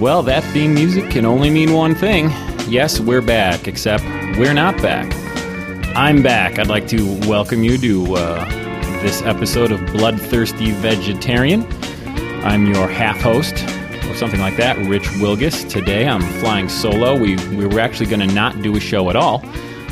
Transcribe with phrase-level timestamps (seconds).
[0.00, 2.30] Well, that theme music can only mean one thing.
[2.68, 4.04] Yes, we're back, except
[4.38, 5.12] we're not back.
[5.96, 6.60] I'm back.
[6.60, 8.44] I'd like to welcome you to uh,
[9.02, 11.66] this episode of Bloodthirsty Vegetarian.
[12.44, 13.54] I'm your half host,
[14.08, 15.68] or something like that, Rich Wilgus.
[15.68, 17.18] Today I'm flying solo.
[17.18, 19.42] We, we were actually going to not do a show at all,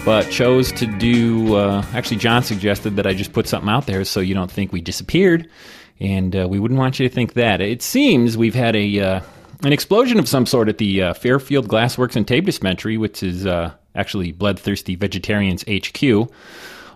[0.05, 1.56] but chose to do.
[1.56, 4.70] Uh, actually, John suggested that I just put something out there so you don't think
[4.70, 5.50] we disappeared,
[5.98, 7.61] and uh, we wouldn't want you to think that.
[7.61, 9.20] It seems we've had a uh,
[9.62, 13.46] an explosion of some sort at the uh, Fairfield Glassworks and Tape Dispensary, which is
[13.46, 16.30] uh, actually Bloodthirsty Vegetarians HQ,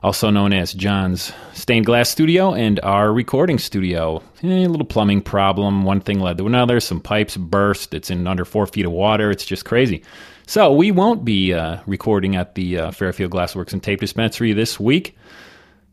[0.03, 4.22] also known as John's Stained Glass Studio and our recording studio.
[4.42, 5.84] Eh, a little plumbing problem.
[5.84, 6.81] One thing led to another.
[6.81, 7.94] Some pipes burst.
[7.94, 9.31] It's in under four feet of water.
[9.31, 10.03] It's just crazy.
[10.47, 14.81] So we won't be uh, recording at the uh, Fairfield Glassworks and Tape Dispensary this
[14.81, 15.16] week.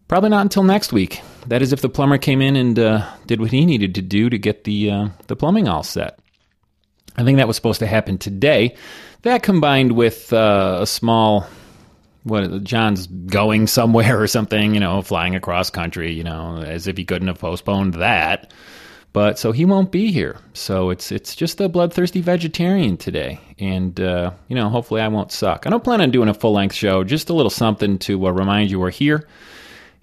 [0.08, 1.22] Probably not until next week.
[1.48, 4.30] That is, if the plumber came in and uh, did what he needed to do
[4.30, 6.18] to get the uh, the plumbing all set.
[7.18, 8.76] I think that was supposed to happen today.
[9.24, 11.48] That combined with uh, a small,
[12.24, 16.98] what John's going somewhere or something, you know, flying across country, you know, as if
[16.98, 18.54] he couldn't have postponed that.
[19.14, 20.38] But so he won't be here.
[20.54, 25.32] So it's it's just a bloodthirsty vegetarian today, and uh, you know, hopefully I won't
[25.32, 25.66] suck.
[25.66, 27.04] I don't plan on doing a full length show.
[27.04, 29.28] Just a little something to uh, remind you we're here,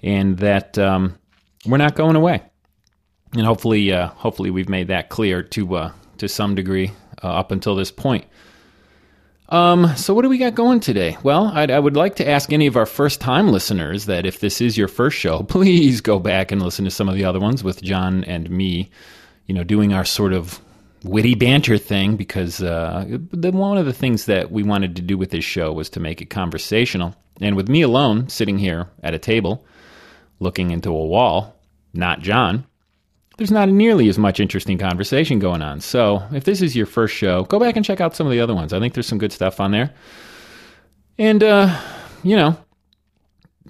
[0.03, 1.17] and that um,
[1.65, 2.43] we're not going away.
[3.35, 6.91] And hopefully, uh, hopefully we've made that clear to uh, to some degree
[7.23, 8.25] uh, up until this point.
[9.49, 11.19] Um, so what do we got going today?
[11.23, 14.41] Well, I'd, I would like to ask any of our first time listeners that if
[14.41, 17.41] this is your first show, please go back and listen to some of the other
[17.41, 18.91] ones with John and me,
[19.47, 20.61] you know, doing our sort of
[21.05, 25.19] witty banter thing because uh, the, one of the things that we wanted to do
[25.19, 27.15] with this show was to make it conversational.
[27.41, 29.67] And with me alone sitting here at a table
[30.41, 31.55] looking into a wall,
[31.93, 32.67] not John,
[33.37, 35.81] there's not nearly as much interesting conversation going on.
[35.81, 38.41] So if this is your first show, go back and check out some of the
[38.41, 38.73] other ones.
[38.73, 39.93] I think there's some good stuff on there.
[41.19, 41.81] And, uh,
[42.23, 42.57] you know,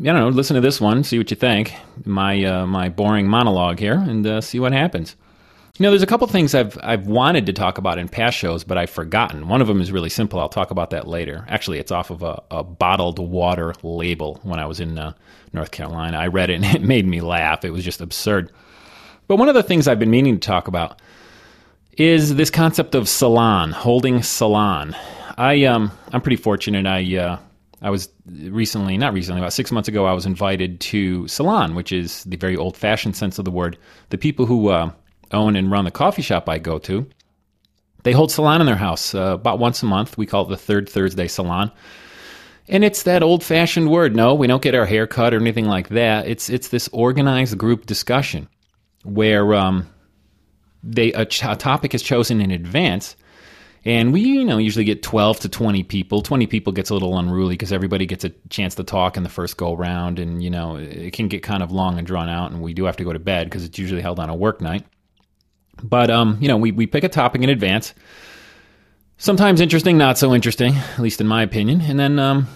[0.00, 1.72] I don't know, listen to this one, see what you think.
[2.04, 5.14] My uh, my boring monologue here, and uh, see what happens.
[5.78, 8.64] You know, there's a couple things I've I've wanted to talk about in past shows,
[8.64, 9.46] but I've forgotten.
[9.46, 10.40] One of them is really simple.
[10.40, 11.44] I'll talk about that later.
[11.48, 14.40] Actually, it's off of a, a bottled water label.
[14.42, 15.12] When I was in uh,
[15.52, 17.64] North Carolina, I read it and it made me laugh.
[17.64, 18.50] It was just absurd.
[19.26, 21.00] But one of the things I've been meaning to talk about
[21.96, 24.96] is this concept of salon, holding salon.
[25.36, 26.86] I um I'm pretty fortunate.
[26.86, 27.38] I uh,
[27.80, 31.92] I was recently, not recently, about six months ago, I was invited to salon, which
[31.92, 33.76] is the very old fashioned sense of the word.
[34.08, 34.90] The people who uh,
[35.32, 37.06] own and run the coffee shop I go to,
[38.02, 40.16] they hold salon in their house uh, about once a month.
[40.16, 41.72] We call it the third Thursday salon.
[42.68, 44.16] And it's that old fashioned word.
[44.16, 46.26] No, we don't get our hair cut or anything like that.
[46.26, 48.48] It's it's this organized group discussion
[49.04, 49.88] where um,
[50.82, 53.16] they a, ch- a topic is chosen in advance
[53.84, 56.22] and we you know usually get 12 to 20 people.
[56.22, 59.28] 20 people gets a little unruly because everybody gets a chance to talk in the
[59.28, 62.50] first go round and you know it can get kind of long and drawn out
[62.50, 64.60] and we do have to go to bed because it's usually held on a work
[64.60, 64.84] night.
[65.82, 67.94] But um you know we, we pick a topic in advance.
[69.16, 71.80] Sometimes interesting not so interesting at least in my opinion.
[71.82, 72.48] And then um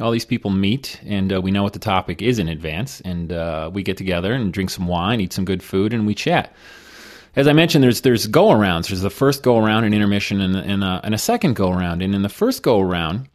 [0.00, 3.32] all these people meet and uh, we know what the topic is in advance and
[3.32, 6.52] uh, we get together and drink some wine eat some good food and we chat.
[7.36, 10.56] As i mentioned there's there's go arounds there's the first go around an intermission and,
[10.56, 13.28] and, uh, and, a second go around and in the first go around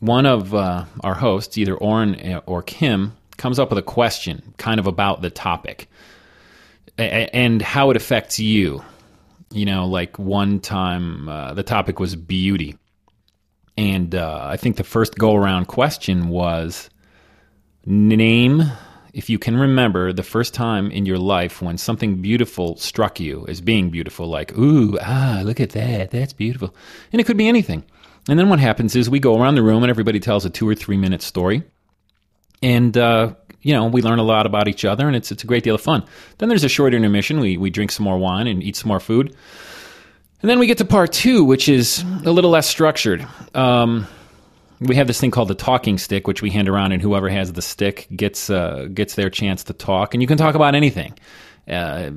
[0.00, 4.80] one of uh, our hosts either Oren or kim comes up with a question kind
[4.80, 5.88] of about the topic
[6.98, 8.82] and how it affects you.
[9.50, 12.76] You know like one time uh, the topic was beauty
[13.82, 16.88] and uh, I think the first go around question was
[17.84, 18.62] name,
[19.12, 23.44] if you can remember, the first time in your life when something beautiful struck you
[23.48, 26.72] as being beautiful, like, ooh, ah, look at that, that's beautiful.
[27.12, 27.82] And it could be anything.
[28.28, 30.68] And then what happens is we go around the room and everybody tells a two
[30.68, 31.64] or three minute story.
[32.62, 35.46] And, uh, you know, we learn a lot about each other and it's, it's a
[35.48, 36.04] great deal of fun.
[36.38, 37.40] Then there's a short intermission.
[37.40, 39.34] We, we drink some more wine and eat some more food.
[40.42, 43.24] And then we get to part two, which is a little less structured.
[43.54, 44.08] Um,
[44.80, 47.52] we have this thing called the talking stick, which we hand around, and whoever has
[47.52, 51.16] the stick gets uh, gets their chance to talk, and you can talk about anything.
[51.68, 52.10] Uh,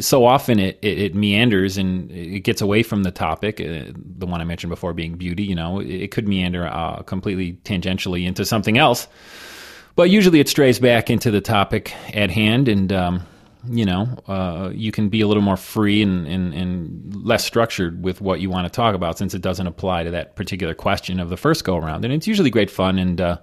[0.00, 3.60] so often it, it, it, meanders and it gets away from the topic.
[3.60, 7.02] Uh, the one I mentioned before being beauty, you know, it, it could meander uh,
[7.02, 9.08] completely tangentially into something else,
[9.96, 12.92] but usually it strays back into the topic at hand and.
[12.92, 13.26] Um,
[13.68, 18.02] you know, uh, you can be a little more free and, and, and, less structured
[18.02, 21.18] with what you want to talk about since it doesn't apply to that particular question
[21.18, 22.04] of the first go around.
[22.04, 23.38] And it's usually great fun and uh,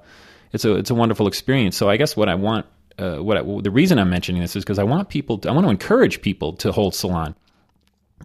[0.54, 1.76] it's a it's a wonderful experience.
[1.76, 2.66] So I guess what I want,
[2.98, 5.52] uh, what I, the reason I'm mentioning this is because I want people, to, I
[5.52, 7.36] want to encourage people to hold salon.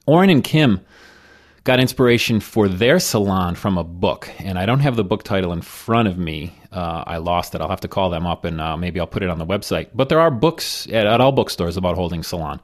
[0.06, 0.80] Oren and Kim
[1.68, 5.52] got inspiration for their salon from a book, and I don't have the book title
[5.52, 6.54] in front of me.
[6.72, 7.60] Uh, I lost it.
[7.60, 9.90] I'll have to call them up and uh, maybe I'll put it on the website.
[9.92, 12.58] But there are books at, at all bookstores about holding salon.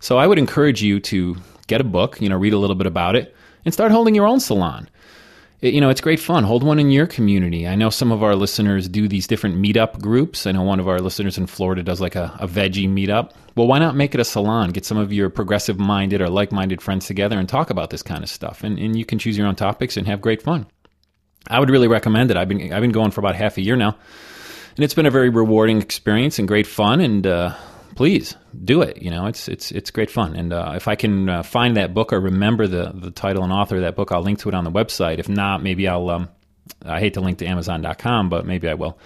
[0.00, 1.36] So I would encourage you to
[1.66, 3.36] get a book, you know, read a little bit about it,
[3.66, 4.88] and start holding your own salon
[5.60, 6.44] you know, it's great fun.
[6.44, 7.66] Hold one in your community.
[7.66, 10.46] I know some of our listeners do these different meetup groups.
[10.46, 13.32] I know one of our listeners in Florida does like a, a veggie meetup.
[13.54, 14.70] Well, why not make it a salon?
[14.70, 18.02] Get some of your progressive minded or like minded friends together and talk about this
[18.02, 18.62] kind of stuff.
[18.64, 20.66] And, and you can choose your own topics and have great fun.
[21.48, 22.36] I would really recommend it.
[22.36, 23.96] I've been, I've been going for about half a year now.
[24.76, 27.00] And it's been a very rewarding experience and great fun.
[27.00, 27.54] And, uh,
[27.96, 29.02] please do it.
[29.02, 30.36] You know, it's it's it's great fun.
[30.36, 33.52] And uh, if I can uh, find that book or remember the the title and
[33.52, 35.18] author of that book, I'll link to it on the website.
[35.18, 36.08] If not, maybe I'll.
[36.10, 36.28] Um,
[36.84, 38.98] I hate to link to Amazon.com, but maybe I will.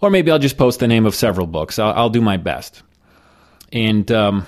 [0.00, 1.78] Or maybe I'll just post the name of several books.
[1.78, 2.82] I'll, I'll do my best.
[3.72, 4.46] And um,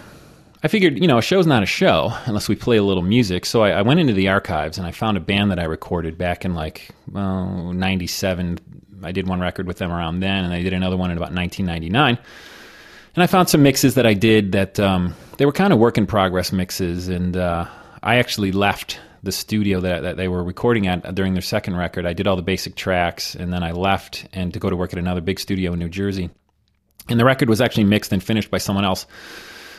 [0.62, 3.44] I figured, you know, a show's not a show unless we play a little music.
[3.44, 6.16] So I, I, went into the archives and I found a band that I recorded
[6.16, 8.58] back in like well, 97.
[9.02, 11.32] I did one record with them around then, and I did another one in about
[11.32, 12.18] 1999
[13.18, 15.98] and I found some mixes that I did that um, they were kind of work
[15.98, 17.66] in progress mixes, and uh,
[18.00, 22.06] I actually left the studio that, that they were recording at during their second record.
[22.06, 24.92] I did all the basic tracks, and then I left and to go to work
[24.92, 26.30] at another big studio in New Jersey.
[27.08, 29.04] And the record was actually mixed and finished by someone else.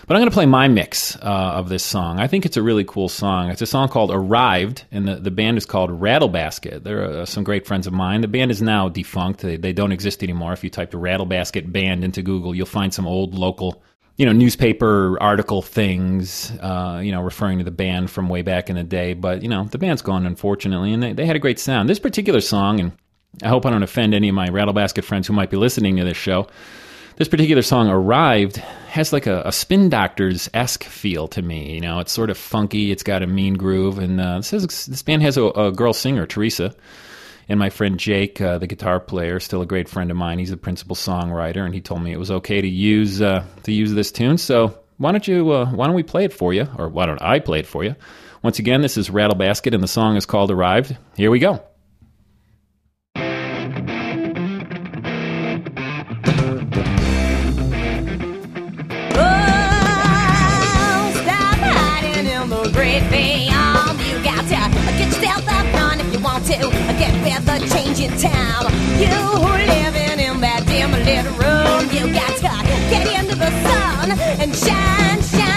[0.10, 2.20] But I'm going to play my mix uh, of this song.
[2.20, 3.52] I think it's a really cool song.
[3.52, 6.84] It's a song called Arrived, and the, the band is called Rattlebasket.
[6.84, 8.22] They're uh, some great friends of mine.
[8.22, 10.52] The band is now defunct, they, they don't exist anymore.
[10.52, 13.84] If you type the Rattlebasket band into Google, you'll find some old local
[14.18, 18.72] you know, newspaper article things, uh, you know, referring to the band from way back
[18.72, 19.14] in the day.
[19.14, 21.88] But, you know, the band's gone, unfortunately, and they, they had a great sound.
[21.88, 22.94] This particular song, and
[23.44, 26.04] I hope I don't offend any of my Rattlebasket friends who might be listening to
[26.04, 26.48] this show,
[27.20, 28.56] this particular song arrived
[28.88, 32.00] has like a, a spin doctors esque feel to me you know?
[32.00, 35.22] It's sort of funky it's got a mean groove and uh, this, is, this band
[35.22, 36.74] has a, a, girl singer teresa
[37.50, 40.40] and my friend jake uh, the guitar player still a great friend of mine.
[40.40, 43.74] He's the principal songwriter and he told me it was okay to use uh, to
[43.74, 46.68] use this tune so why don't you uh, why don't we play it for you
[46.78, 47.96] or why don't i play it for you?
[48.44, 50.96] Once again this is rattlebasket and the song is called arrived.
[51.18, 51.69] Here we go
[68.00, 68.72] changing time.
[69.00, 69.10] You
[69.68, 75.22] living in that dim little room, you got to get into the sun and shine,
[75.22, 75.49] shine.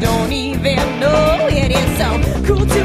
[0.00, 1.48] Don't even know.
[1.50, 2.08] It is so
[2.46, 2.79] cool to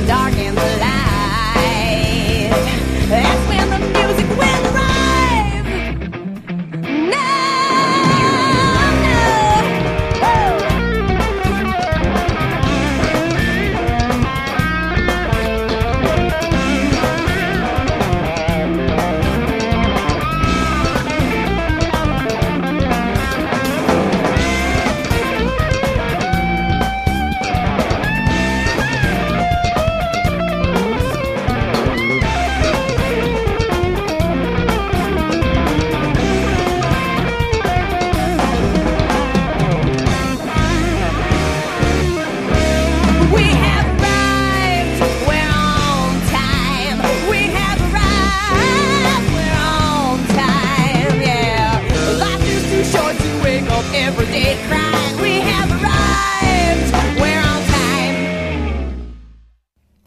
[0.00, 0.27] lead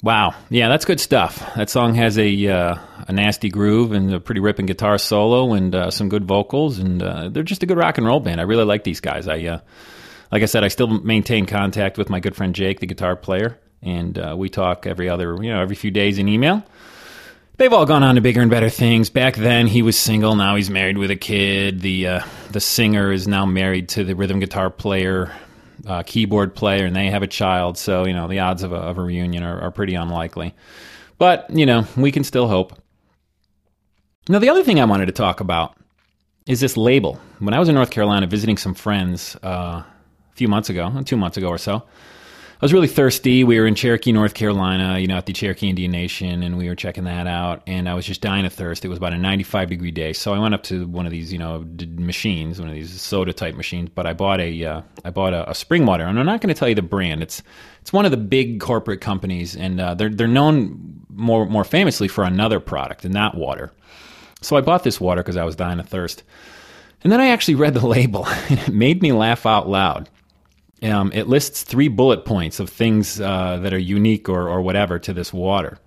[0.04, 1.54] Wow, yeah, that's good stuff.
[1.56, 2.78] That song has a uh,
[3.08, 7.04] a nasty groove and a pretty ripping guitar solo and uh, some good vocals, and
[7.04, 8.42] uh, they're just a good rock and roll band.
[8.42, 9.28] I really like these guys.
[9.28, 9.60] I uh,
[10.32, 13.60] like I said, I still maintain contact with my good friend Jake, the guitar player,
[13.84, 16.64] and uh, we talk every other you know every few days in email.
[17.58, 19.12] They've all gone on to bigger and better things.
[19.12, 20.36] Back then, he was single.
[20.36, 21.82] Now he's married with a kid.
[21.82, 25.32] The uh, the singer is now married to the rhythm guitar player
[25.86, 27.78] uh, keyboard player and they have a child.
[27.78, 30.54] So, you know, the odds of a, of a reunion are, are pretty unlikely.
[31.18, 32.74] But, you know, we can still hope.
[34.28, 35.76] Now, the other thing I wanted to talk about
[36.48, 37.20] is this label.
[37.40, 39.86] When I was in North Carolina visiting some friends uh, a
[40.36, 41.84] few months ago, two months ago or so,
[42.62, 43.44] was really thirsty.
[43.44, 46.68] We were in Cherokee, North Carolina, you know, at the Cherokee Indian Nation, and we
[46.68, 47.64] were checking that out.
[47.66, 48.86] And I was just dying of thirst.
[48.86, 51.34] It was about a 95 degree day, so I went up to one of these,
[51.34, 51.66] you know,
[51.96, 53.90] machines, one of these soda type machines.
[53.90, 56.54] But I bought a, uh, I bought a, a, spring water, and I'm not going
[56.54, 57.24] to tell you the brand.
[57.24, 57.42] It's,
[57.82, 62.08] it's one of the big corporate companies, and uh, they're they're known more more famously
[62.08, 63.72] for another product, and that water.
[64.42, 66.24] So I bought this water because I was dying of thirst.
[67.04, 70.10] And then I actually read the label, and it made me laugh out loud.
[70.84, 74.98] Um, it lists three bullet points of things uh, that are unique or, or whatever
[75.00, 75.78] to this water.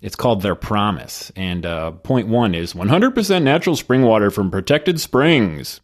[0.00, 1.32] It's called their promise.
[1.36, 5.80] And uh, point one is 100% natural spring water from protected springs.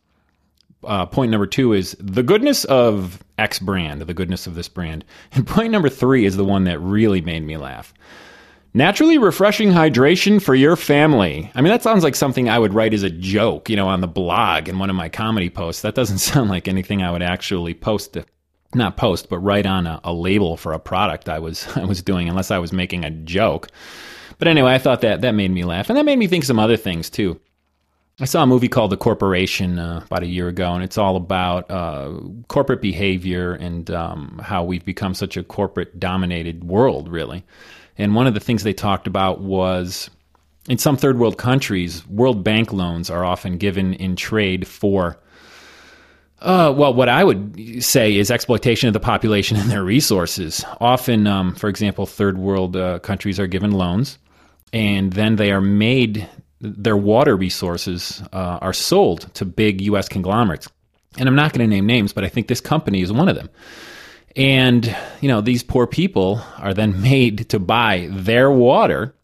[0.83, 5.05] Uh, point number two is the goodness of X brand, the goodness of this brand.
[5.33, 7.95] And point number three is the one that really made me laugh.
[8.77, 11.49] Naturally refreshing hydration for your family.
[11.55, 14.01] I mean, that sounds like something I would write as a joke, you know, on
[14.01, 15.83] the blog in one of my comedy posts.
[15.83, 18.27] That doesn't sound like anything I would actually post, to,
[18.75, 22.03] not post, but write on a, a label for a product I was I was
[22.03, 23.69] doing, unless I was making a joke.
[24.39, 26.59] But anyway, I thought that that made me laugh, and that made me think some
[26.59, 27.41] other things too.
[28.21, 31.17] I saw a movie called The Corporation uh, about a year ago, and it's all
[31.17, 32.13] about uh,
[32.47, 37.45] corporate behavior and um, how we've become such a corporate dominated world, really.
[37.99, 40.11] And one of the things they talked about was
[40.69, 45.19] in some third world countries, World Bank loans are often given in trade for,
[46.41, 50.65] uh, well, what I would say is exploitation of the population and their resources.
[50.81, 54.19] Often, um, for example, third world uh, countries are given loans,
[54.73, 56.29] and then they are made,
[56.65, 60.09] their water resources uh, are sold to big U.S.
[60.09, 60.69] conglomerates.
[61.17, 63.37] And I'm not going to name names, but I think this company is one of
[63.37, 63.49] them.
[64.37, 69.15] And, you know, these poor people are then made to buy their water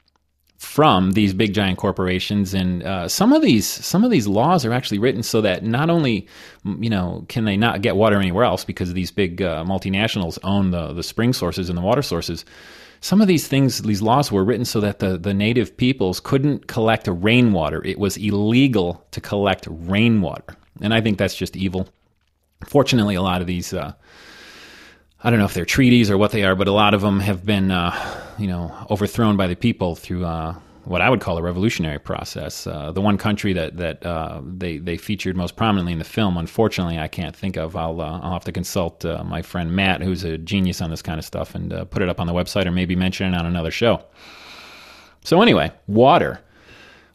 [0.61, 4.75] from these big giant corporations and uh, some of these some of these laws are
[4.75, 6.29] actually written so that not only
[6.79, 10.71] you know can they not get water anywhere else because these big uh, multinationals own
[10.71, 12.45] the the spring sources and the water sources
[13.01, 16.67] some of these things these laws were written so that the the native peoples couldn't
[16.67, 17.85] collect rainwater.
[17.85, 20.57] It was illegal to collect rainwater.
[20.81, 21.89] And i think that's just evil.
[22.65, 23.93] Fortunately a lot of these uh,
[25.23, 27.21] I don't know if they're treaties or what they are, but a lot of them
[27.21, 27.93] have been, uh,
[28.39, 30.55] you know, overthrown by the people through uh,
[30.85, 32.67] what I would call a revolutionary process.
[32.67, 36.37] Uh, the one country that that uh, they they featured most prominently in the film,
[36.37, 37.77] unfortunately, I can't think of.
[37.77, 41.03] I'll uh, I'll have to consult uh, my friend Matt, who's a genius on this
[41.03, 43.47] kind of stuff, and put it up on the website or maybe mention it on
[43.47, 44.03] another show.
[45.23, 46.41] So anyway, water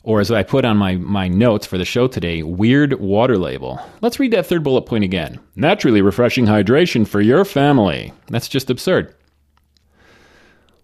[0.06, 3.82] or as I put on my, my notes for the show today, weird water label.
[4.02, 5.40] Let's read that third bullet point again.
[5.56, 8.14] Naturally refreshing hydration for your family.
[8.28, 9.16] That's just absurd.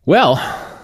[0.06, 0.38] Well,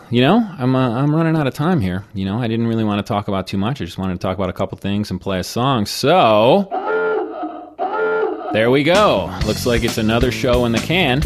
[0.10, 2.06] you know, I'm uh, I'm running out of time here.
[2.14, 3.82] You know, I didn't really want to talk about too much.
[3.82, 5.86] I just wanted to talk about a couple things and play a song.
[5.86, 6.70] So
[8.54, 9.36] there we go.
[9.46, 11.22] Looks like it's another show in the can.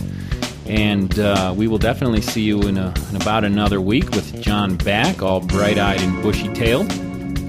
[0.65, 4.77] And uh, we will definitely see you in, a, in, about another week with John
[4.77, 6.91] back, all bright eyed and bushy tailed.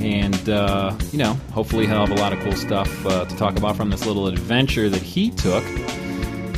[0.03, 3.57] And, uh, you know, hopefully he'll have a lot of cool stuff uh, to talk
[3.57, 5.65] about from this little adventure that he took.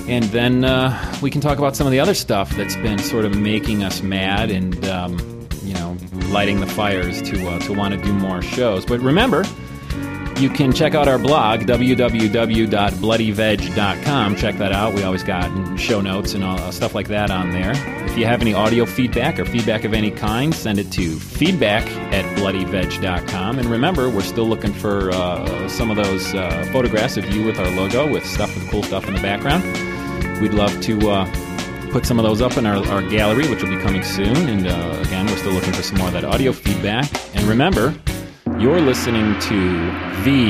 [0.09, 3.25] And then uh, we can talk about some of the other stuff that's been sort
[3.25, 5.97] of making us mad and, um, you know,
[6.29, 8.85] lighting the fires to, uh, to want to do more shows.
[8.85, 9.45] But remember,
[10.39, 14.37] you can check out our blog, www.bloodyveg.com.
[14.37, 14.93] Check that out.
[14.93, 17.73] We always got show notes and all, uh, stuff like that on there.
[18.05, 21.87] If you have any audio feedback or feedback of any kind, send it to feedback
[22.13, 23.59] at bloodyveg.com.
[23.59, 27.59] And remember, we're still looking for uh, some of those uh, photographs of you with
[27.59, 29.63] our logo with stuff with cool stuff in the background.
[30.45, 33.71] We'd love to uh, put some of those up in our, our gallery, which will
[33.71, 34.37] be coming soon.
[34.37, 37.11] And uh, again, we're still looking for some more of that audio feedback.
[37.35, 37.95] And remember,
[38.59, 39.91] you're listening to
[40.23, 40.45] VIB.